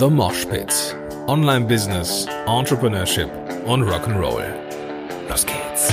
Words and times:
The 0.00 0.08
Mosh 0.08 0.46
Pit. 0.46 0.96
Online 1.26 1.66
Business, 1.66 2.24
Entrepreneurship 2.46 3.28
und 3.66 3.82
Rock'n'Roll. 3.82 4.46
Los 5.28 5.44
geht's. 5.44 5.92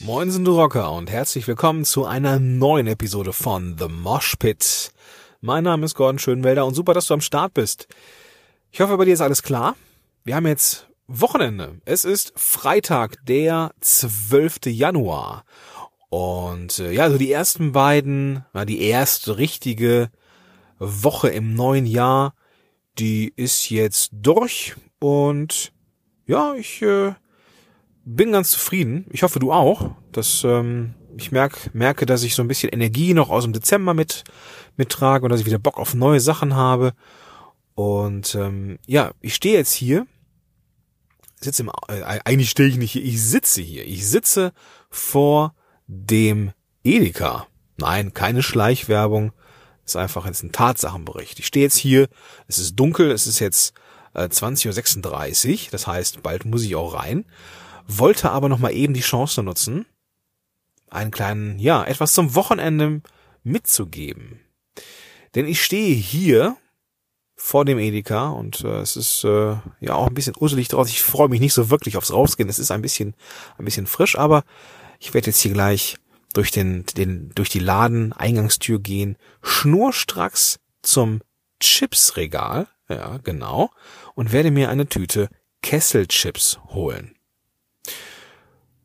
Moin 0.00 0.32
sind 0.32 0.44
du 0.46 0.60
Rocker 0.60 0.90
und 0.90 1.12
herzlich 1.12 1.46
willkommen 1.46 1.84
zu 1.84 2.04
einer 2.04 2.40
neuen 2.40 2.88
Episode 2.88 3.32
von 3.32 3.76
The 3.78 3.86
Mosh 3.86 4.34
Pit. 4.40 4.90
Mein 5.40 5.62
Name 5.62 5.84
ist 5.84 5.94
Gordon 5.94 6.18
Schönwelder 6.18 6.66
und 6.66 6.74
super, 6.74 6.92
dass 6.92 7.06
du 7.06 7.14
am 7.14 7.20
Start 7.20 7.54
bist. 7.54 7.86
Ich 8.72 8.80
hoffe, 8.80 8.96
bei 8.96 9.04
dir 9.04 9.14
ist 9.14 9.20
alles 9.20 9.44
klar. 9.44 9.76
Wir 10.24 10.34
haben 10.34 10.48
jetzt 10.48 10.88
Wochenende. 11.08 11.80
Es 11.84 12.04
ist 12.04 12.32
Freitag, 12.36 13.24
der 13.26 13.72
12. 13.80 14.66
Januar. 14.66 15.44
Und 16.08 16.78
äh, 16.78 16.92
ja, 16.92 17.04
also 17.04 17.18
die 17.18 17.30
ersten 17.30 17.72
beiden, 17.72 18.44
na, 18.52 18.64
die 18.64 18.80
erste 18.80 19.38
richtige 19.38 20.10
Woche 20.78 21.28
im 21.28 21.54
neuen 21.54 21.86
Jahr, 21.86 22.34
die 22.98 23.32
ist 23.36 23.70
jetzt 23.70 24.10
durch. 24.12 24.74
Und 24.98 25.72
ja, 26.26 26.54
ich 26.54 26.82
äh, 26.82 27.14
bin 28.04 28.32
ganz 28.32 28.50
zufrieden. 28.50 29.06
Ich 29.10 29.22
hoffe, 29.22 29.38
du 29.38 29.52
auch. 29.52 29.90
Dass, 30.10 30.42
ähm, 30.44 30.94
ich 31.16 31.30
merk, 31.30 31.72
merke, 31.72 32.06
dass 32.06 32.24
ich 32.24 32.34
so 32.34 32.42
ein 32.42 32.48
bisschen 32.48 32.70
Energie 32.70 33.14
noch 33.14 33.30
aus 33.30 33.44
dem 33.44 33.52
Dezember 33.52 33.94
mit 33.94 34.24
mittrage 34.76 35.24
und 35.24 35.30
dass 35.30 35.40
ich 35.40 35.46
wieder 35.46 35.58
Bock 35.58 35.78
auf 35.78 35.94
neue 35.94 36.20
Sachen 36.20 36.56
habe. 36.56 36.94
Und 37.74 38.34
ähm, 38.34 38.78
ja, 38.86 39.12
ich 39.20 39.34
stehe 39.34 39.56
jetzt 39.56 39.72
hier 39.72 40.06
sitze 41.46 41.62
im, 41.62 41.70
äh, 41.88 42.20
eigentlich 42.24 42.50
stehe 42.50 42.68
ich 42.68 42.76
nicht 42.76 42.92
hier, 42.92 43.04
ich 43.04 43.22
sitze 43.22 43.62
hier. 43.62 43.86
Ich 43.86 44.06
sitze 44.06 44.52
vor 44.90 45.54
dem 45.86 46.52
Edeka. 46.84 47.46
Nein, 47.78 48.14
keine 48.14 48.42
Schleichwerbung. 48.42 49.32
Ist 49.84 49.96
einfach 49.96 50.26
jetzt 50.26 50.42
ein 50.42 50.52
Tatsachenbericht. 50.52 51.38
Ich 51.38 51.46
stehe 51.46 51.64
jetzt 51.64 51.76
hier, 51.76 52.08
es 52.48 52.58
ist 52.58 52.76
dunkel, 52.76 53.10
es 53.10 53.26
ist 53.26 53.38
jetzt 53.38 53.74
äh, 54.14 54.24
20.36 54.24 55.52
Uhr, 55.52 55.58
das 55.70 55.86
heißt, 55.86 56.22
bald 56.22 56.44
muss 56.44 56.62
ich 56.62 56.74
auch 56.74 56.94
rein. 56.94 57.24
Wollte 57.86 58.30
aber 58.30 58.48
noch 58.48 58.58
mal 58.58 58.72
eben 58.72 58.94
die 58.94 59.00
Chance 59.00 59.42
nutzen, 59.42 59.86
einen 60.90 61.12
kleinen, 61.12 61.58
ja, 61.58 61.84
etwas 61.84 62.14
zum 62.14 62.34
Wochenende 62.34 63.00
mitzugeben. 63.44 64.40
Denn 65.34 65.46
ich 65.46 65.62
stehe 65.62 65.94
hier 65.94 66.56
vor 67.36 67.64
dem 67.64 67.78
Edeka 67.78 68.30
und 68.30 68.64
äh, 68.64 68.80
es 68.80 68.96
ist 68.96 69.22
äh, 69.24 69.56
ja 69.80 69.94
auch 69.94 70.08
ein 70.08 70.14
bisschen 70.14 70.34
uselig 70.38 70.68
draus. 70.68 70.88
Ich 70.88 71.02
freue 71.02 71.28
mich 71.28 71.40
nicht 71.40 71.52
so 71.52 71.70
wirklich 71.70 71.96
aufs 71.96 72.12
Rausgehen. 72.12 72.48
Es 72.48 72.58
ist 72.58 72.70
ein 72.70 72.82
bisschen 72.82 73.14
ein 73.58 73.64
bisschen 73.66 73.86
frisch, 73.86 74.18
aber 74.18 74.42
ich 74.98 75.12
werde 75.12 75.26
jetzt 75.28 75.40
hier 75.40 75.52
gleich 75.52 75.96
durch 76.32 76.50
den 76.50 76.86
den 76.96 77.30
durch 77.34 77.50
die 77.50 77.58
Laden 77.58 78.12
Eingangstür 78.12 78.80
gehen, 78.80 79.16
schnurstracks 79.42 80.58
zum 80.82 81.20
Chipsregal, 81.60 82.68
ja, 82.88 83.18
genau, 83.18 83.70
und 84.14 84.32
werde 84.32 84.50
mir 84.50 84.70
eine 84.70 84.88
Tüte 84.88 85.28
Kesselchips 85.62 86.58
holen. 86.68 87.16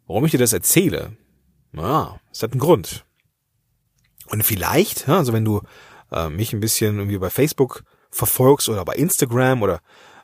Warum 0.08 0.26
ich 0.26 0.32
dir 0.32 0.40
das 0.40 0.54
erzähle? 0.54 1.16
Na, 1.72 2.20
es 2.32 2.44
hat 2.44 2.52
einen 2.52 2.60
Grund. 2.60 3.06
Und 4.28 4.44
vielleicht, 4.44 5.08
also 5.08 5.32
wenn 5.32 5.46
du 5.46 5.62
äh, 6.12 6.30
mich 6.30 6.54
ein 6.54 6.60
bisschen 6.60 6.98
irgendwie 6.98 7.18
bei 7.18 7.30
Facebook 7.30 7.84
verfolgst 8.12 8.70
oder 8.70 8.86
bei 8.86 8.94
Instagram 8.94 9.62
oder 9.62 9.82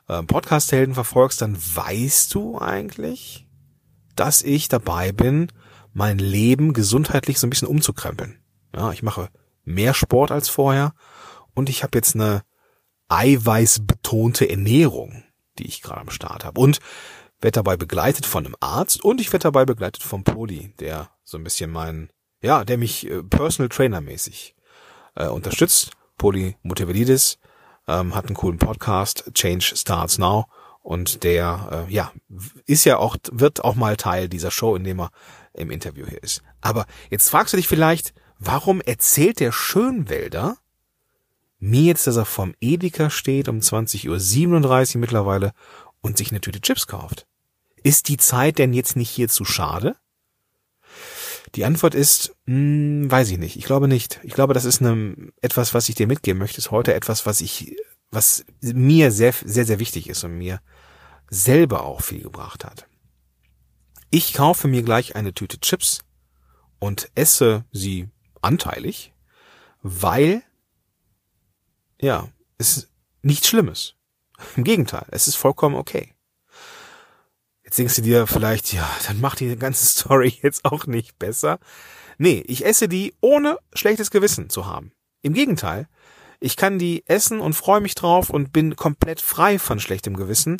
äh, 0.08 0.22
Podcast-Helden 0.22 0.94
verfolgst, 0.94 1.42
dann 1.42 1.56
weißt 1.56 2.34
du 2.34 2.58
eigentlich, 2.58 3.46
dass 4.16 4.42
ich 4.42 4.68
dabei 4.68 5.12
bin, 5.12 5.52
mein 5.92 6.18
Leben 6.18 6.72
gesundheitlich 6.72 7.38
so 7.38 7.46
ein 7.46 7.50
bisschen 7.50 7.68
umzukrempeln. 7.68 8.38
Ja, 8.74 8.92
ich 8.92 9.02
mache 9.02 9.30
mehr 9.64 9.94
Sport 9.94 10.30
als 10.30 10.48
vorher 10.48 10.92
und 11.54 11.68
ich 11.68 11.82
habe 11.82 11.96
jetzt 11.96 12.14
eine 12.14 12.42
eiweißbetonte 13.08 14.48
Ernährung, 14.48 15.24
die 15.58 15.66
ich 15.66 15.82
gerade 15.82 16.02
am 16.02 16.10
Start 16.10 16.44
habe. 16.44 16.60
Und 16.60 16.78
werde 17.40 17.56
dabei 17.56 17.76
begleitet 17.76 18.26
von 18.26 18.44
einem 18.44 18.56
Arzt 18.60 19.02
und 19.02 19.20
ich 19.20 19.32
werde 19.32 19.44
dabei 19.44 19.64
begleitet 19.64 20.02
vom 20.02 20.24
Poli, 20.24 20.74
der 20.80 21.10
so 21.24 21.38
ein 21.38 21.44
bisschen 21.44 21.70
mein, 21.70 22.10
ja, 22.42 22.64
der 22.64 22.78
mich 22.78 23.08
äh, 23.08 23.22
Personal 23.22 23.68
Trainer 23.68 24.00
mäßig 24.00 24.56
äh, 25.14 25.26
unterstützt. 25.26 25.92
Poli 26.16 26.56
Motivalidis 26.62 27.38
ähm, 27.88 28.14
hat 28.14 28.26
einen 28.26 28.36
coolen 28.36 28.58
Podcast, 28.58 29.30
Change 29.34 29.72
Starts 29.74 30.18
Now. 30.18 30.46
Und 30.82 31.24
der, 31.24 31.86
äh, 31.88 31.92
ja, 31.92 32.12
ist 32.66 32.84
ja 32.84 32.98
auch, 32.98 33.16
wird 33.32 33.64
auch 33.64 33.74
mal 33.74 33.96
Teil 33.96 34.28
dieser 34.28 34.50
Show, 34.50 34.76
in 34.76 34.84
dem 34.84 35.00
er 35.00 35.10
im 35.52 35.70
Interview 35.70 36.06
hier 36.06 36.22
ist. 36.22 36.42
Aber 36.60 36.86
jetzt 37.10 37.28
fragst 37.30 37.52
du 37.52 37.56
dich 37.56 37.68
vielleicht, 37.68 38.14
warum 38.38 38.80
erzählt 38.80 39.40
der 39.40 39.52
Schönwälder 39.52 40.56
mir 41.58 41.82
jetzt, 41.82 42.06
dass 42.06 42.16
er 42.16 42.24
vom 42.24 42.54
Edeka 42.60 43.10
steht 43.10 43.48
um 43.48 43.58
20.37 43.58 44.94
Uhr 44.94 45.00
mittlerweile 45.00 45.52
und 46.00 46.16
sich 46.16 46.30
eine 46.30 46.40
Tüte 46.40 46.60
Chips 46.60 46.86
kauft? 46.86 47.26
Ist 47.82 48.08
die 48.08 48.16
Zeit 48.16 48.58
denn 48.58 48.72
jetzt 48.72 48.96
nicht 48.96 49.10
hier 49.10 49.28
zu 49.28 49.44
schade? 49.44 49.96
Die 51.54 51.64
Antwort 51.64 51.94
ist, 51.94 52.34
mh, 52.46 52.54
hm, 52.54 53.10
weiß 53.10 53.30
ich 53.30 53.38
nicht. 53.38 53.56
Ich 53.56 53.64
glaube 53.64 53.88
nicht. 53.88 54.20
Ich 54.22 54.34
glaube, 54.34 54.54
das 54.54 54.64
ist 54.64 54.80
eine, 54.82 55.32
etwas, 55.40 55.74
was 55.74 55.88
ich 55.88 55.94
dir 55.94 56.06
mitgeben 56.06 56.38
möchte, 56.38 56.58
ist 56.58 56.70
heute 56.70 56.94
etwas, 56.94 57.26
was 57.26 57.40
ich, 57.40 57.76
was 58.10 58.44
mir 58.60 59.10
sehr, 59.10 59.32
sehr, 59.32 59.64
sehr 59.64 59.78
wichtig 59.78 60.08
ist 60.08 60.24
und 60.24 60.36
mir 60.36 60.60
selber 61.30 61.84
auch 61.84 62.02
viel 62.02 62.22
gebracht 62.22 62.64
hat. 62.64 62.86
Ich 64.10 64.32
kaufe 64.32 64.68
mir 64.68 64.82
gleich 64.82 65.16
eine 65.16 65.34
Tüte 65.34 65.60
Chips 65.60 66.00
und 66.78 67.10
esse 67.14 67.64
sie 67.72 68.08
anteilig, 68.40 69.12
weil, 69.82 70.42
ja, 72.00 72.28
es 72.56 72.88
nichts 73.22 73.48
Schlimmes. 73.48 73.94
Im 74.56 74.64
Gegenteil, 74.64 75.06
es 75.10 75.28
ist 75.28 75.36
vollkommen 75.36 75.76
okay. 75.76 76.14
Jetzt 77.68 77.78
denkst 77.78 77.96
du 77.96 78.02
dir 78.02 78.26
vielleicht, 78.26 78.72
ja, 78.72 78.88
dann 79.06 79.20
macht 79.20 79.40
die 79.40 79.54
ganze 79.54 79.84
Story 79.98 80.38
jetzt 80.40 80.64
auch 80.64 80.86
nicht 80.86 81.18
besser. 81.18 81.58
Nee, 82.16 82.42
ich 82.46 82.64
esse 82.64 82.88
die 82.88 83.12
ohne 83.20 83.58
schlechtes 83.74 84.10
Gewissen 84.10 84.48
zu 84.48 84.64
haben. 84.64 84.92
Im 85.20 85.34
Gegenteil, 85.34 85.86
ich 86.40 86.56
kann 86.56 86.78
die 86.78 87.06
essen 87.06 87.40
und 87.40 87.52
freue 87.52 87.82
mich 87.82 87.94
drauf 87.94 88.30
und 88.30 88.54
bin 88.54 88.74
komplett 88.74 89.20
frei 89.20 89.58
von 89.58 89.80
schlechtem 89.80 90.16
Gewissen, 90.16 90.56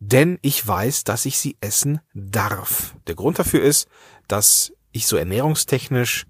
denn 0.00 0.40
ich 0.42 0.66
weiß, 0.66 1.04
dass 1.04 1.26
ich 1.26 1.38
sie 1.38 1.56
essen 1.60 2.00
darf. 2.12 2.96
Der 3.06 3.14
Grund 3.14 3.38
dafür 3.38 3.62
ist, 3.62 3.86
dass 4.26 4.72
ich 4.90 5.06
so 5.06 5.16
ernährungstechnisch 5.16 6.26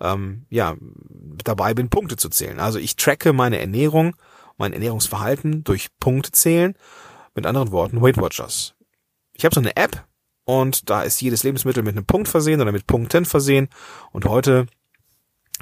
ähm, 0.00 0.46
ja 0.50 0.74
dabei 1.44 1.74
bin, 1.74 1.90
Punkte 1.90 2.16
zu 2.16 2.28
zählen. 2.28 2.58
Also 2.58 2.80
ich 2.80 2.96
tracke 2.96 3.32
meine 3.32 3.60
Ernährung, 3.60 4.16
mein 4.56 4.72
Ernährungsverhalten 4.72 5.62
durch 5.62 5.96
Punkte 6.00 6.32
zählen. 6.32 6.74
Mit 7.36 7.46
anderen 7.46 7.70
Worten, 7.70 8.02
Weight 8.02 8.16
Watchers 8.16 8.74
ich 9.34 9.44
habe 9.44 9.54
so 9.54 9.60
eine 9.60 9.76
App 9.76 10.06
und 10.44 10.90
da 10.90 11.02
ist 11.02 11.20
jedes 11.20 11.42
Lebensmittel 11.42 11.82
mit 11.82 11.96
einem 11.96 12.06
Punkt 12.06 12.28
versehen 12.28 12.60
oder 12.60 12.72
mit 12.72 12.86
Punkten 12.86 13.24
versehen. 13.24 13.68
Und 14.12 14.26
heute 14.26 14.66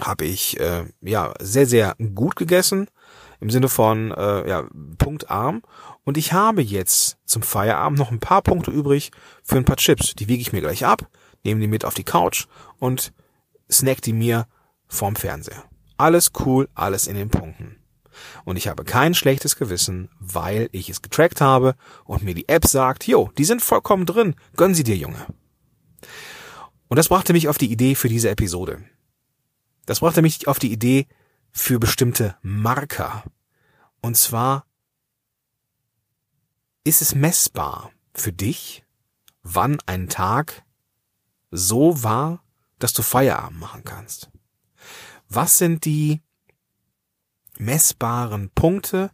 habe 0.00 0.25
ich 0.25 0.59
äh, 0.60 0.84
ja 1.00 1.33
sehr, 1.41 1.66
sehr 1.66 1.94
gut 2.15 2.37
gegessen 2.37 2.88
im 3.41 3.50
Sinne 3.50 3.69
von 3.69 4.12
äh, 4.12 4.49
ja, 4.49 4.65
punktarm. 4.99 5.62
Und 6.05 6.16
ich 6.16 6.32
habe 6.32 6.62
jetzt 6.62 7.19
zum 7.25 7.43
Feierabend 7.43 7.99
noch 7.99 8.11
ein 8.11 8.21
paar 8.21 8.43
Punkte 8.43 8.71
übrig 8.71 9.11
für 9.43 9.56
ein 9.56 9.65
paar 9.65 9.77
Chips. 9.77 10.15
Die 10.15 10.28
wiege 10.28 10.41
ich 10.41 10.53
mir 10.53 10.61
gleich 10.61 10.84
ab, 10.84 11.06
nehme 11.44 11.61
die 11.61 11.69
mit 11.69 11.84
auf 11.84 11.94
die 11.94 12.05
Couch 12.05 12.47
und 12.78 13.12
snack 13.71 14.03
die 14.03 14.12
mir 14.12 14.47
vorm 14.88 15.16
Fernseher. 15.16 15.65
Alles 15.97 16.32
cool, 16.44 16.69
alles 16.75 17.06
in 17.06 17.16
den 17.16 17.31
Punkten. 17.31 17.81
Und 18.45 18.56
ich 18.56 18.69
habe 18.69 18.84
kein 18.84 19.15
schlechtes 19.15 19.56
Gewissen, 19.56 20.09
weil 20.19 20.69
ich 20.73 20.89
es 20.89 21.03
getrackt 21.03 21.41
habe 21.41 21.75
und 22.05 22.23
mir 22.23 22.34
die 22.34 22.49
App 22.49 22.67
sagt, 22.67 23.06
jo, 23.06 23.31
die 23.39 23.45
sind 23.45 23.62
vollkommen 23.62 24.06
drin, 24.06 24.34
gönn 24.56 24.75
sie 24.75 24.84
dir, 24.84 24.97
Junge. 24.97 25.27
Und 26.89 26.97
das 26.97 27.09
brachte 27.09 27.33
mich 27.33 27.49
auf 27.49 27.59
die 27.59 27.71
Idee 27.71 27.95
für 27.95 28.09
diese 28.09 28.31
Episode. 28.31 28.85
Das 29.87 30.00
brachte 30.00 30.23
mich 30.23 30.47
auf 30.47 30.59
die 30.59 30.73
Idee 30.73 31.06
für 31.50 31.79
bestimmte 31.79 32.37
Marker. 32.43 33.25
Und 34.00 34.17
zwar 34.17 34.67
ist 36.85 37.03
es 37.03 37.14
messbar 37.14 37.91
für 38.14 38.32
dich, 38.32 38.85
wann 39.43 39.79
ein 39.87 40.09
Tag 40.09 40.64
so 41.50 42.03
war, 42.03 42.44
dass 42.79 42.93
du 42.93 43.03
Feierabend 43.03 43.61
machen 43.61 43.85
kannst. 43.85 44.31
Was 45.29 45.59
sind 45.59 45.85
die 45.85 46.20
messbaren 47.64 48.50
Punkte, 48.50 49.11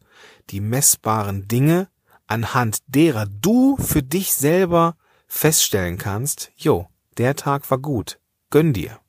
die 0.50 0.60
messbaren 0.60 1.48
Dinge, 1.48 1.88
anhand 2.26 2.78
derer 2.86 3.26
du 3.26 3.76
für 3.76 4.02
dich 4.02 4.34
selber 4.34 4.96
feststellen 5.26 5.98
kannst, 5.98 6.52
jo, 6.56 6.88
der 7.16 7.36
Tag 7.36 7.70
war 7.70 7.78
gut, 7.78 8.18
gönn 8.50 8.72
dir. 8.72 9.00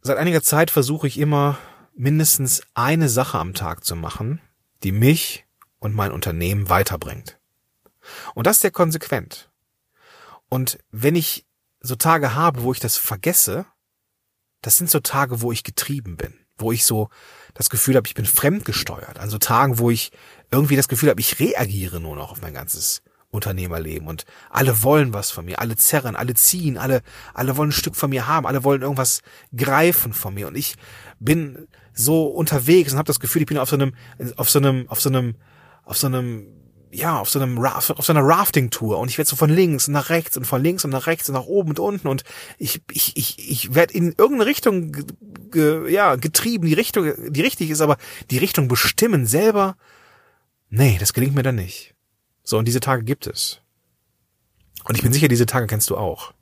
Seit 0.00 0.18
einiger 0.18 0.42
Zeit 0.42 0.70
versuche 0.70 1.06
ich 1.06 1.18
immer 1.18 1.58
mindestens 1.94 2.62
eine 2.74 3.08
Sache 3.08 3.38
am 3.38 3.54
Tag 3.54 3.84
zu 3.84 3.94
machen, 3.94 4.40
die 4.82 4.92
mich 4.92 5.46
und 5.78 5.94
mein 5.94 6.12
Unternehmen 6.12 6.68
weiterbringt. 6.68 7.38
Und 8.34 8.46
das 8.46 8.60
sehr 8.60 8.70
konsequent. 8.70 9.50
Und 10.48 10.78
wenn 10.90 11.14
ich 11.14 11.46
so 11.80 11.94
Tage 11.94 12.34
habe, 12.34 12.62
wo 12.62 12.72
ich 12.72 12.80
das 12.80 12.96
vergesse, 12.96 13.66
das 14.62 14.76
sind 14.78 14.88
so 14.88 15.00
Tage, 15.00 15.42
wo 15.42 15.52
ich 15.52 15.64
getrieben 15.64 16.16
bin, 16.16 16.34
wo 16.56 16.72
ich 16.72 16.84
so 16.84 17.08
das 17.54 17.68
Gefühl 17.68 17.96
habe, 17.96 18.06
ich 18.06 18.14
bin 18.14 18.24
fremdgesteuert. 18.24 19.18
An 19.18 19.28
so 19.28 19.38
Tagen, 19.38 19.78
wo 19.78 19.90
ich 19.90 20.12
irgendwie 20.50 20.76
das 20.76 20.88
Gefühl 20.88 21.10
habe, 21.10 21.20
ich 21.20 21.38
reagiere 21.38 22.00
nur 22.00 22.16
noch 22.16 22.30
auf 22.30 22.40
mein 22.40 22.54
ganzes 22.54 23.02
Unternehmerleben 23.30 24.06
und 24.06 24.24
alle 24.50 24.82
wollen 24.82 25.14
was 25.14 25.30
von 25.30 25.46
mir, 25.46 25.58
alle 25.58 25.74
zerren, 25.76 26.16
alle 26.16 26.34
ziehen, 26.34 26.76
alle, 26.76 27.02
alle 27.32 27.56
wollen 27.56 27.70
ein 27.70 27.72
Stück 27.72 27.96
von 27.96 28.10
mir 28.10 28.26
haben, 28.26 28.46
alle 28.46 28.62
wollen 28.62 28.82
irgendwas 28.82 29.22
greifen 29.56 30.12
von 30.12 30.34
mir 30.34 30.48
und 30.48 30.56
ich 30.56 30.76
bin 31.18 31.66
so 31.94 32.26
unterwegs 32.26 32.92
und 32.92 32.98
habe 32.98 33.06
das 33.06 33.20
Gefühl, 33.20 33.42
ich 33.42 33.48
bin 33.48 33.58
auf 33.58 33.70
so 33.70 33.76
einem, 33.76 33.94
auf 34.36 34.50
so 34.50 34.58
einem, 34.58 34.86
auf 34.88 35.00
so 35.00 35.08
einem, 35.08 35.36
auf 35.84 35.96
so 35.96 36.06
einem, 36.08 36.46
ja, 36.92 37.18
auf 37.18 37.30
so 37.30 37.40
einem, 37.40 37.58
auf 37.58 37.84
so 37.86 38.12
einer 38.12 38.22
Rafting-Tour 38.22 38.98
und 38.98 39.08
ich 39.08 39.16
werde 39.16 39.28
so 39.28 39.36
von 39.36 39.50
links 39.50 39.88
nach 39.88 40.10
rechts 40.10 40.36
und 40.36 40.44
von 40.44 40.62
links 40.62 40.84
und 40.84 40.90
nach 40.90 41.06
rechts 41.06 41.28
und 41.28 41.34
nach 41.34 41.46
oben 41.46 41.70
und 41.70 41.78
unten 41.78 42.06
und 42.06 42.22
ich, 42.58 42.82
ich, 42.90 43.16
ich, 43.16 43.50
ich 43.50 43.74
werde 43.74 43.94
in 43.94 44.08
irgendeine 44.12 44.46
Richtung, 44.46 44.92
ge, 45.50 45.90
ja, 45.90 46.16
getrieben, 46.16 46.66
die 46.66 46.74
Richtung, 46.74 47.12
die 47.32 47.40
richtig 47.40 47.70
ist, 47.70 47.80
aber 47.80 47.96
die 48.30 48.38
Richtung 48.38 48.68
bestimmen 48.68 49.26
selber, 49.26 49.76
nee, 50.68 50.98
das 51.00 51.14
gelingt 51.14 51.34
mir 51.34 51.42
dann 51.42 51.54
nicht. 51.54 51.94
So, 52.44 52.58
und 52.58 52.66
diese 52.66 52.80
Tage 52.80 53.04
gibt 53.04 53.26
es. 53.26 53.60
Und 54.84 54.96
ich 54.96 55.02
bin 55.02 55.12
sicher, 55.12 55.28
diese 55.28 55.46
Tage 55.46 55.66
kennst 55.66 55.88
du 55.88 55.96
auch. 55.96 56.34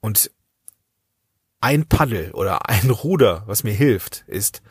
Und 0.00 0.30
ein 1.60 1.86
Paddel 1.86 2.30
oder 2.32 2.68
ein 2.68 2.88
Ruder, 2.88 3.42
was 3.46 3.64
mir 3.64 3.74
hilft, 3.74 4.24
ist 4.26 4.62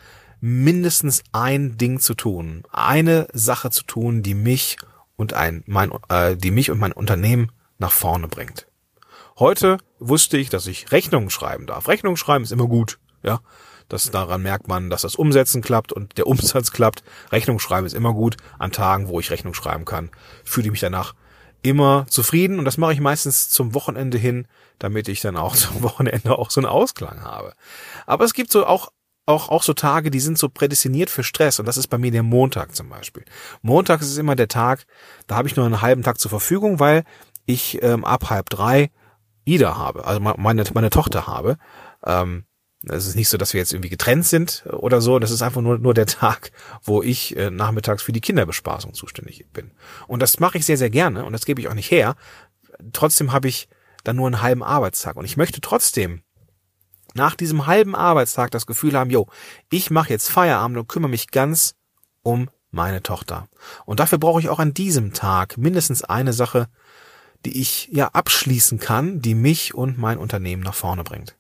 mindestens 0.41 1.23
ein 1.31 1.77
Ding 1.77 1.99
zu 1.99 2.13
tun, 2.13 2.63
eine 2.71 3.27
Sache 3.33 3.69
zu 3.69 3.83
tun, 3.83 4.23
die 4.23 4.33
mich 4.33 4.77
und 5.15 5.33
ein 5.33 5.63
mein 5.67 5.91
äh, 6.09 6.35
die 6.37 6.51
mich 6.51 6.71
und 6.71 6.79
mein 6.79 6.93
Unternehmen 6.93 7.51
nach 7.77 7.91
vorne 7.91 8.27
bringt. 8.27 8.67
Heute 9.37 9.77
wusste 9.99 10.37
ich, 10.37 10.49
dass 10.49 10.67
ich 10.67 10.91
Rechnungen 10.91 11.29
schreiben 11.29 11.65
darf. 11.65 11.87
Rechnungen 11.87 12.17
schreiben 12.17 12.43
ist 12.43 12.51
immer 12.51 12.67
gut, 12.67 12.99
ja. 13.23 13.39
Das 13.89 14.11
daran 14.11 14.43
merkt 14.43 14.67
man, 14.67 14.91
dass 14.91 15.01
das 15.01 15.15
Umsetzen 15.15 15.61
klappt 15.61 15.91
und 15.91 16.17
der 16.17 16.27
Umsatz 16.27 16.71
klappt. 16.71 17.03
Rechnung 17.31 17.59
schreiben 17.59 17.87
ist 17.87 17.93
immer 17.93 18.13
gut. 18.13 18.37
An 18.59 18.71
Tagen, 18.71 19.07
wo 19.07 19.19
ich 19.19 19.31
Rechnung 19.31 19.53
schreiben 19.53 19.85
kann, 19.85 20.11
fühle 20.43 20.67
ich 20.67 20.71
mich 20.71 20.81
danach 20.81 21.15
immer 21.61 22.05
zufrieden 22.07 22.59
und 22.59 22.65
das 22.65 22.77
mache 22.77 22.93
ich 22.93 23.01
meistens 23.01 23.49
zum 23.49 23.73
Wochenende 23.73 24.17
hin, 24.17 24.47
damit 24.77 25.09
ich 25.09 25.21
dann 25.21 25.35
auch 25.35 25.55
zum 25.57 25.81
Wochenende 25.81 26.37
auch 26.37 26.51
so 26.51 26.61
einen 26.61 26.69
Ausklang 26.69 27.23
habe. 27.23 27.53
Aber 28.05 28.25
es 28.25 28.33
gibt 28.33 28.51
so 28.51 28.65
auch 28.65 28.91
auch, 29.29 29.49
auch 29.49 29.63
so 29.63 29.73
Tage, 29.73 30.11
die 30.11 30.19
sind 30.19 30.37
so 30.37 30.49
prädestiniert 30.49 31.09
für 31.09 31.23
Stress 31.23 31.59
und 31.59 31.65
das 31.65 31.77
ist 31.77 31.87
bei 31.87 31.97
mir 31.97 32.11
der 32.11 32.23
Montag 32.23 32.75
zum 32.75 32.89
Beispiel. 32.89 33.23
Montag 33.61 34.01
ist 34.01 34.17
immer 34.17 34.35
der 34.35 34.47
Tag, 34.47 34.85
da 35.27 35.35
habe 35.35 35.47
ich 35.47 35.55
nur 35.55 35.65
einen 35.65 35.81
halben 35.81 36.03
Tag 36.03 36.19
zur 36.19 36.29
Verfügung, 36.29 36.79
weil 36.79 37.03
ich 37.45 37.81
ähm, 37.81 38.03
ab 38.03 38.29
halb 38.29 38.49
drei 38.49 38.91
Ida 39.45 39.77
habe, 39.77 40.05
also 40.05 40.19
meine, 40.19 40.63
meine 40.73 40.89
Tochter 40.89 41.27
habe. 41.27 41.57
Ähm, 42.05 42.45
es 42.87 43.07
ist 43.07 43.15
nicht 43.15 43.27
so, 43.29 43.37
dass 43.37 43.53
wir 43.53 43.59
jetzt 43.59 43.73
irgendwie 43.73 43.89
getrennt 43.89 44.25
sind 44.25 44.63
oder 44.71 45.01
so. 45.01 45.19
Das 45.19 45.31
ist 45.31 45.41
einfach 45.41 45.61
nur, 45.61 45.79
nur 45.79 45.93
der 45.93 46.05
Tag, 46.05 46.51
wo 46.81 47.03
ich 47.03 47.35
äh, 47.35 47.51
nachmittags 47.51 48.03
für 48.03 48.13
die 48.13 48.21
Kinderbespaßung 48.21 48.93
zuständig 48.93 49.45
bin. 49.51 49.71
Und 50.07 50.21
das 50.21 50.39
mache 50.39 50.57
ich 50.57 50.65
sehr, 50.65 50.77
sehr 50.77 50.89
gerne 50.89 51.25
und 51.25 51.33
das 51.33 51.45
gebe 51.45 51.59
ich 51.59 51.67
auch 51.67 51.73
nicht 51.73 51.91
her. 51.91 52.15
Trotzdem 52.93 53.33
habe 53.33 53.49
ich 53.49 53.67
dann 54.03 54.15
nur 54.15 54.27
einen 54.27 54.41
halben 54.41 54.63
Arbeitstag. 54.63 55.17
Und 55.17 55.25
ich 55.25 55.35
möchte 55.35 55.59
trotzdem 55.59 56.23
nach 57.13 57.35
diesem 57.35 57.67
halben 57.67 57.95
Arbeitstag 57.95 58.51
das 58.51 58.65
Gefühl 58.65 58.97
haben, 58.97 59.09
jo, 59.09 59.27
ich 59.69 59.89
mache 59.91 60.09
jetzt 60.09 60.29
Feierabend 60.29 60.77
und 60.77 60.87
kümmere 60.87 61.09
mich 61.09 61.31
ganz 61.31 61.75
um 62.21 62.49
meine 62.71 63.01
Tochter. 63.01 63.47
Und 63.85 63.99
dafür 63.99 64.17
brauche 64.17 64.39
ich 64.39 64.49
auch 64.49 64.59
an 64.59 64.73
diesem 64.73 65.13
Tag 65.13 65.57
mindestens 65.57 66.03
eine 66.03 66.33
Sache, 66.33 66.67
die 67.45 67.59
ich 67.59 67.89
ja 67.91 68.09
abschließen 68.09 68.79
kann, 68.79 69.21
die 69.21 69.33
mich 69.33 69.73
und 69.73 69.97
mein 69.97 70.17
Unternehmen 70.17 70.63
nach 70.63 70.73
vorne 70.73 71.03
bringt. 71.03 71.35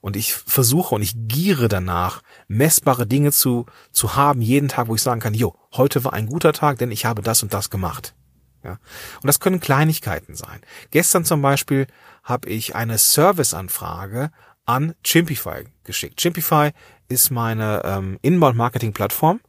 Und 0.00 0.16
ich 0.16 0.34
versuche 0.34 0.94
und 0.94 1.02
ich 1.02 1.12
giere 1.14 1.68
danach, 1.68 2.22
messbare 2.46 3.06
Dinge 3.06 3.32
zu, 3.32 3.66
zu 3.92 4.16
haben, 4.16 4.40
jeden 4.40 4.68
Tag, 4.68 4.88
wo 4.88 4.94
ich 4.94 5.02
sagen 5.02 5.20
kann, 5.20 5.34
jo, 5.34 5.54
heute 5.72 6.04
war 6.04 6.12
ein 6.12 6.26
guter 6.26 6.52
Tag, 6.52 6.78
denn 6.78 6.90
ich 6.90 7.04
habe 7.04 7.22
das 7.22 7.42
und 7.42 7.52
das 7.52 7.68
gemacht. 7.68 8.14
Ja. 8.64 8.72
Und 9.22 9.26
das 9.26 9.40
können 9.40 9.60
Kleinigkeiten 9.60 10.34
sein. 10.34 10.60
Gestern 10.90 11.24
zum 11.24 11.42
Beispiel 11.42 11.86
habe 12.24 12.48
ich 12.48 12.74
eine 12.74 12.98
Serviceanfrage 12.98 14.30
an 14.68 14.94
Chimpify 15.02 15.64
geschickt. 15.84 16.20
Chimpify 16.20 16.70
ist 17.08 17.30
meine 17.30 17.82
ähm, 17.84 18.18
Inbound-Marketing-Plattform 18.22 19.40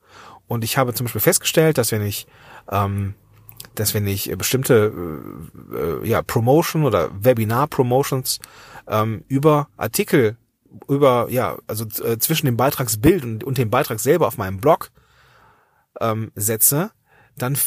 und 0.48 0.64
ich 0.64 0.78
habe 0.78 0.94
zum 0.94 1.06
Beispiel 1.06 1.22
festgestellt, 1.22 1.78
dass 1.78 1.92
wenn 1.92 2.02
ich 2.02 2.26
ähm, 2.72 3.16
dass 3.76 3.94
wenn 3.94 4.08
ich 4.08 4.32
bestimmte 4.38 4.94
äh, 5.72 5.76
äh 5.76 6.08
ja, 6.08 6.22
Promotion 6.22 6.86
oder 6.86 7.10
Webinar-Promotions 7.24 8.40
ähm, 8.88 9.24
über 9.28 9.68
Artikel, 9.76 10.38
über, 10.88 11.28
ja, 11.30 11.58
also 11.68 11.86
äh, 12.04 12.18
zwischen 12.18 12.46
dem 12.46 12.58
Beitragsbild 12.58 13.24
und, 13.24 13.44
und 13.44 13.58
dem 13.58 13.70
Beitrag 13.70 14.00
selber 14.00 14.28
auf 14.28 14.38
meinem 14.38 14.60
Blog 14.60 14.90
ähm, 16.00 16.32
setze, 16.36 16.92
dann 17.38 17.58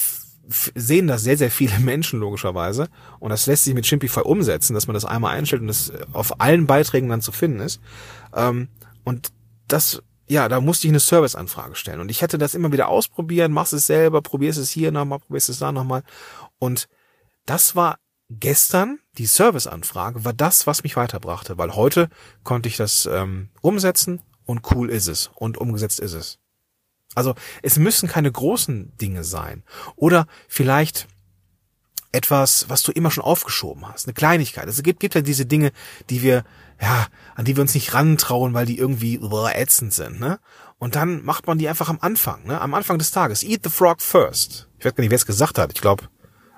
sehen 0.49 1.07
das 1.07 1.23
sehr, 1.23 1.37
sehr 1.37 1.51
viele 1.51 1.79
Menschen 1.81 2.21
logischerweise. 2.21 2.89
Und 3.21 3.31
das 3.31 3.47
lässt 3.47 3.65
sich 3.65 3.75
mit 3.75 3.87
Chimpify 3.87 4.21
umsetzen, 4.21 4.75
dass 4.75 4.87
man 4.87 4.95
das 4.95 5.05
einmal 5.05 5.37
einstellt 5.37 5.63
und 5.63 5.69
das 5.69 5.93
auf 6.13 6.41
allen 6.41 6.67
Beiträgen 6.67 7.09
dann 7.09 7.21
zu 7.21 7.33
finden 7.33 7.61
ist. 7.61 7.81
Ähm, 8.35 8.69
und 9.05 9.33
das, 9.69 10.03
ja, 10.29 10.49
da 10.49 10.61
musste 10.61 10.87
ich 10.87 10.91
eine 10.91 11.01
Serviceanfrage 11.01 11.75
stellen. 11.75 12.01
Und 12.01 12.11
ich 12.11 12.23
hätte 12.23 12.39
das 12.39 12.55
immer 12.55 12.73
wieder 12.73 12.89
ausprobieren, 12.89 13.53
machst 13.53 13.73
es 13.73 13.87
selber, 13.87 14.23
probierst 14.23 14.59
es 14.59 14.71
hier 14.71 14.93
nochmal, 14.93 15.21
probierst 15.21 15.49
es 15.49 15.59
da 15.59 15.73
nochmal. 15.73 16.03
Und 16.59 16.89
das 17.47 17.75
war 17.75 17.99
gestern 18.31 18.99
die 19.19 19.27
Serviceanfrage 19.27 20.25
war 20.25 20.33
das, 20.33 20.67
was 20.67 20.83
mich 20.83 20.97
weiterbrachte, 20.97 21.59
weil 21.59 21.75
heute 21.75 22.09
konnte 22.45 22.69
ich 22.69 22.77
das 22.77 23.07
ähm, 23.07 23.51
umsetzen 23.61 24.23
und 24.47 24.71
cool 24.73 24.91
ist 24.91 25.07
es 25.07 25.31
und 25.35 25.59
umgesetzt 25.59 26.01
ist 26.01 26.15
es. 26.15 26.39
Also 27.15 27.35
es 27.63 27.79
müssen 27.79 28.09
keine 28.09 28.31
großen 28.31 28.97
Dinge 28.97 29.25
sein 29.25 29.63
oder 29.97 30.27
vielleicht 30.49 31.09
etwas, 32.11 32.67
was 32.69 32.83
du 32.83 32.93
immer 32.93 33.11
schon 33.11 33.25
aufgeschoben 33.25 33.89
hast, 33.89 34.07
eine 34.07 34.15
Kleinigkeit. 34.15 34.69
Es 34.69 34.83
gibt, 34.83 35.01
gibt 35.01 35.15
ja 35.15 35.23
diese 35.23 35.47
Dinge, 35.47 35.73
die 36.11 36.23
wir, 36.23 36.45
ja, 36.81 37.07
an 37.35 37.45
die 37.45 37.57
wir 37.57 37.63
uns 37.63 37.75
nicht 37.75 37.95
rantrauen, 37.95 38.53
weil 38.53 38.67
die 38.67 38.79
irgendwie 38.79 39.19
ätzend 39.55 39.95
sind, 39.95 40.21
ne? 40.21 40.39
Und 40.79 40.97
dann 40.97 41.25
macht 41.25 41.47
man 41.47 41.59
die 41.59 41.69
einfach 41.69 41.89
am 41.89 41.99
Anfang, 42.01 42.45
ne? 42.45 42.61
Am 42.61 42.75
Anfang 42.75 42.99
des 42.99 43.13
Tages. 43.13 43.43
Eat 43.43 43.61
the 43.65 43.71
frog 43.71 44.03
first. 44.03 44.69
Ich 44.79 44.85
weiß 44.85 44.95
gar 44.95 45.03
nicht, 45.03 45.11
wer 45.11 45.17
es 45.17 45.27
gesagt 45.27 45.59
hat. 45.59 45.73
Ich 45.75 45.81
glaube, 45.81 46.09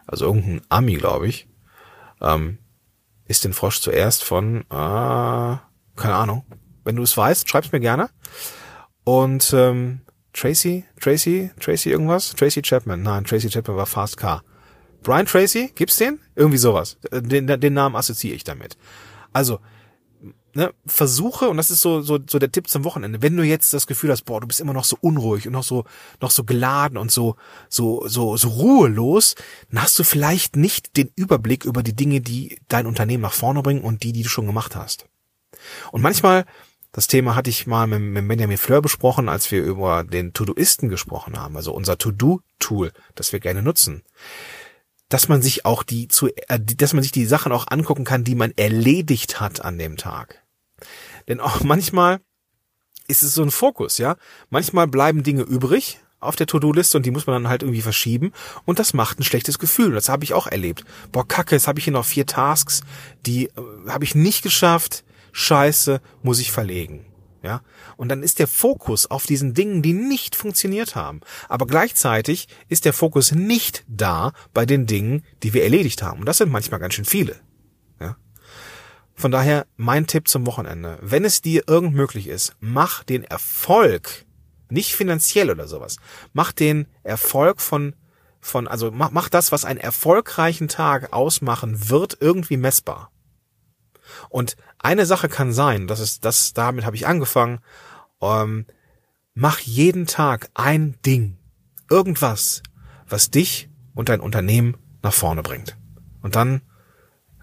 also 0.07 0.25
irgendein 0.25 0.63
Ami, 0.71 0.95
glaube 0.95 1.29
ich 1.29 1.47
ähm, 2.25 2.59
ist 3.27 3.45
den 3.45 3.53
Frosch 3.53 3.81
zuerst 3.81 4.25
von, 4.25 4.63
äh, 4.63 4.65
keine 4.71 6.15
Ahnung. 6.15 6.45
Wenn 6.85 6.97
du 6.97 7.03
es 7.03 7.17
weißt, 7.17 7.49
schreib's 7.49 7.73
mir 7.73 7.81
gerne. 7.81 8.11
Und 9.05 9.53
ähm, 9.55 10.01
Tracy, 10.35 10.85
Tracy, 11.01 11.51
Tracy 11.61 11.91
irgendwas? 11.91 12.35
Tracy 12.35 12.61
Chapman. 12.61 13.03
Nein, 13.03 13.25
Tracy 13.25 13.49
Chapman 13.49 13.77
war 13.77 13.87
Fast 13.87 14.17
Car. 14.19 14.43
Brian 15.03 15.27
Tracy, 15.27 15.71
gibt's 15.75 15.97
den? 15.97 16.19
Irgendwie 16.35 16.59
sowas. 16.59 16.99
Den, 17.13 17.47
den 17.47 17.75
Namen 17.75 17.97
assoziiere 17.97 18.37
ich 18.37 18.45
damit. 18.45 18.77
Also, 19.33 19.61
ne, 20.55 20.73
versuche, 20.87 21.49
und 21.49 21.57
das 21.57 21.71
ist 21.71 21.81
so, 21.81 22.01
so, 22.01 22.19
so 22.29 22.39
der 22.39 22.51
Tipp 22.51 22.69
zum 22.69 22.85
Wochenende, 22.85 23.23
wenn 23.23 23.37
du 23.37 23.45
jetzt 23.45 23.73
das 23.75 23.87
Gefühl 23.87 24.11
hast, 24.11 24.23
boah, 24.23 24.41
du 24.41 24.47
bist 24.47 24.61
immer 24.61 24.73
noch 24.73 24.85
so 24.85 24.97
unruhig 25.01 25.47
und 25.47 25.53
noch 25.53 25.63
so, 25.63 25.85
noch 26.21 26.31
so 26.31 26.45
geladen 26.45 26.97
und 26.97 27.13
so, 27.13 27.37
so, 27.69 28.07
so, 28.07 28.37
so 28.37 28.49
ruhelos, 28.49 29.35
dann 29.71 29.83
hast 29.83 29.99
du 29.99 30.05
vielleicht 30.05 30.57
nicht 30.57 30.97
den 30.97 31.11
Überblick 31.17 31.65
über 31.65 31.83
die 31.83 31.95
Dinge, 31.95 32.21
die 32.21 32.59
dein 32.69 32.87
Unternehmen 32.87 33.23
nach 33.23 33.33
vorne 33.33 33.63
bringen 33.63 33.83
und 33.83 34.03
die, 34.03 34.13
die 34.13 34.23
du 34.23 34.29
schon 34.29 34.47
gemacht 34.47 34.75
hast. 34.75 35.07
Und 35.93 36.03
manchmal, 36.03 36.45
das 36.95 37.07
Thema 37.07 37.35
hatte 37.35 37.51
ich 37.51 37.67
mal 37.67 37.87
mit, 37.87 38.27
Benjamin 38.27 38.57
Fleur 38.57 38.81
besprochen, 38.81 39.29
als 39.29 39.51
wir 39.51 39.63
über 39.63 40.05
den 40.05 40.33
To-Doisten 40.33 40.89
gesprochen 40.89 41.39
haben, 41.39 41.57
also 41.57 41.75
unser 41.75 41.99
To-Do-Tool, 41.99 42.93
das 43.15 43.33
wir 43.33 43.41
gerne 43.41 43.63
nutzen 43.63 44.03
dass 45.09 45.29
man 45.29 45.43
sich 45.43 45.65
auch 45.65 45.85
die 45.85 46.09
zu, 46.09 46.29
äh, 46.29 46.59
dass 46.59 46.93
man 46.93 47.03
sich 47.03 47.13
die 47.13 47.27
Sachen 47.27 47.53
auch 47.53 47.67
angucken 47.69 48.05
kann, 48.05 48.25
die 48.25 48.35
man 48.35 48.53
erledigt 48.57 49.41
hat 49.41 49.65
an 49.65 49.79
dem 49.79 49.97
Tag. 49.97 50.43
Denn 51.29 51.41
auch 51.41 51.61
manchmal 51.65 52.21
ist 53.07 53.23
es 53.23 53.35
so 53.35 53.43
ein 53.43 53.51
Fokus, 53.51 53.99
ja. 53.99 54.17
Manchmal 54.51 54.89
bleiben 54.89 55.23
Dinge 55.23 55.43
übrig 55.43 56.01
auf 56.21 56.37
der 56.37 56.47
To-Do-Liste 56.47 56.97
und 56.97 57.05
die 57.05 57.11
muss 57.11 57.27
man 57.27 57.35
dann 57.35 57.51
halt 57.51 57.63
irgendwie 57.63 57.83
verschieben 57.83 58.33
und 58.65 58.79
das 58.79 58.95
macht 58.95 59.21
ein 59.21 59.25
schlechtes 59.25 59.59
Gefühl. 59.59 59.93
Das 59.93 60.09
habe 60.09 60.25
ich 60.25 60.33
auch 60.33 60.47
erlebt. 60.47 60.85
Boah, 61.13 61.29
kacke, 61.29 61.55
jetzt 61.55 61.69
habe 61.69 61.79
ich 61.79 61.85
hier 61.85 61.93
noch 61.93 62.07
vier 62.07 62.27
Tasks, 62.27 62.81
die 63.27 63.47
äh, 63.47 63.53
habe 63.89 64.05
ich 64.05 64.15
nicht 64.15 64.43
geschafft. 64.43 65.05
Scheiße, 65.37 66.01
muss 66.23 66.39
ich 66.39 66.53
verlegen. 66.53 67.07
Ja, 67.43 67.61
und 67.99 68.09
dann 68.09 68.23
ist 68.23 68.39
der 68.39 68.47
Fokus 68.47 69.11
auf 69.11 69.27
diesen 69.27 69.53
Dingen, 69.53 69.83
die 69.83 69.93
nicht 69.93 70.35
funktioniert 70.35 70.97
haben. 70.97 71.21
Aber 71.51 71.67
gleichzeitig 71.67 72.49
ist 72.71 72.87
der 72.87 72.95
Fokus 72.95 73.33
nicht 73.33 73.85
da 73.87 74.33
bei 74.55 74.65
den 74.65 74.87
Dingen, 74.87 75.23
die 75.43 75.53
wir 75.53 75.63
erledigt 75.63 76.03
haben. 76.03 76.21
Und 76.21 76.27
das 76.27 76.39
sind 76.39 76.51
manchmal 76.51 76.81
ganz 76.81 76.95
schön 76.95 77.05
viele. 77.05 77.37
Von 79.15 79.31
daher 79.31 79.67
mein 79.77 80.07
Tipp 80.07 80.29
zum 80.29 80.47
Wochenende. 80.47 80.99
Wenn 81.01 81.25
es 81.25 81.41
dir 81.41 81.65
irgend 81.69 81.95
möglich 81.95 82.27
ist, 82.27 82.57
mach 82.61 83.05
den 83.05 83.23
Erfolg, 83.25 84.25
nicht 84.69 84.95
finanziell 84.95 85.51
oder 85.51 85.69
sowas, 85.69 85.99
mach 86.33 86.53
den 86.53 86.89
Erfolg 87.05 87.61
von, 87.61 87.95
von, 88.41 88.67
also 88.67 88.91
mach, 88.91 89.13
mach 89.13 89.29
das, 89.29 89.53
was 89.53 89.65
einen 89.65 89.79
erfolgreichen 89.79 90.69
Tag 90.69 91.13
ausmachen 91.13 91.91
wird, 91.91 92.19
irgendwie 92.21 92.57
messbar. 92.57 93.13
Und 94.29 94.57
eine 94.79 95.07
Sache 95.07 95.29
kann 95.29 95.53
sein, 95.53 95.87
das 95.87 96.01
ist, 96.01 96.25
das, 96.25 96.53
damit 96.53 96.85
habe 96.85 96.97
ich 96.97 97.07
angefangen, 97.07 97.61
ähm, 98.21 98.67
mach 99.35 99.61
jeden 99.61 100.07
Tag 100.07 100.49
ein 100.55 100.97
Ding, 101.05 101.39
irgendwas, 101.91 102.63
was 103.09 103.31
dich 103.31 103.69
und 103.95 104.09
dein 104.09 104.21
Unternehmen 104.21 104.77
nach 105.03 105.13
vorne 105.13 105.43
bringt. 105.43 105.77
Und 106.23 106.37
dann, 106.37 106.63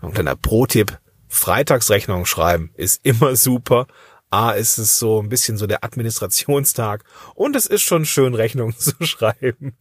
ein 0.01 0.13
kleiner 0.13 0.35
Pro-Tipp, 0.35 0.99
Freitagsrechnung 1.27 2.25
schreiben 2.25 2.71
ist 2.75 3.05
immer 3.05 3.35
super. 3.35 3.87
A 4.29 4.51
ist 4.51 4.77
es 4.77 4.97
so 4.97 5.21
ein 5.21 5.27
bisschen 5.27 5.57
so 5.57 5.67
der 5.67 5.83
Administrationstag 5.83 7.03
und 7.35 7.55
es 7.55 7.65
ist 7.65 7.81
schon 7.81 8.05
schön, 8.05 8.33
Rechnungen 8.33 8.75
zu 8.77 8.93
schreiben. 9.05 9.77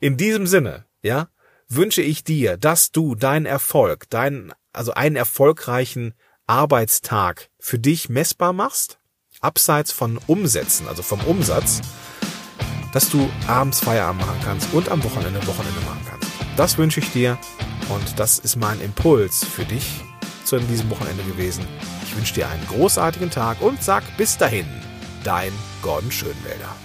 In 0.00 0.16
diesem 0.16 0.46
Sinne, 0.46 0.86
ja, 1.02 1.28
wünsche 1.68 2.02
ich 2.02 2.24
dir, 2.24 2.56
dass 2.56 2.92
du 2.92 3.14
deinen 3.14 3.46
Erfolg, 3.46 4.08
deinen, 4.10 4.52
also 4.72 4.92
einen 4.94 5.16
erfolgreichen 5.16 6.14
Arbeitstag 6.46 7.50
für 7.58 7.78
dich 7.78 8.08
messbar 8.08 8.52
machst, 8.52 8.98
abseits 9.40 9.92
von 9.92 10.18
Umsätzen, 10.26 10.88
also 10.88 11.02
vom 11.02 11.20
Umsatz, 11.20 11.80
dass 12.92 13.10
du 13.10 13.28
abends 13.46 13.80
Feierabend 13.80 14.20
machen 14.26 14.40
kannst 14.44 14.72
und 14.72 14.88
am 14.88 15.02
Wochenende 15.02 15.44
Wochenende 15.46 15.80
machen 15.80 16.06
kannst. 16.08 16.30
Das 16.56 16.78
wünsche 16.78 17.00
ich 17.00 17.10
dir 17.10 17.38
und 17.88 18.18
das 18.18 18.38
ist 18.38 18.56
mein 18.56 18.80
Impuls 18.80 19.44
für 19.44 19.64
dich 19.64 20.02
zu 20.44 20.58
diesem 20.58 20.90
Wochenende 20.90 21.24
gewesen. 21.24 21.66
Ich 22.04 22.16
wünsche 22.16 22.34
dir 22.34 22.48
einen 22.48 22.66
großartigen 22.68 23.30
Tag 23.30 23.60
und 23.60 23.82
sag 23.82 24.04
bis 24.16 24.36
dahin, 24.38 24.66
dein 25.24 25.52
Gordon 25.82 26.12
Schönwälder. 26.12 26.76